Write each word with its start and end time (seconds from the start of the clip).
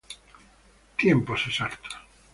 Tiempos 1.01 1.41
exactos. 1.45 1.93